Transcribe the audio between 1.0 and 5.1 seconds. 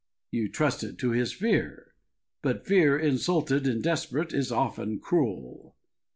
his fear, but fear, insulted and desperate, is often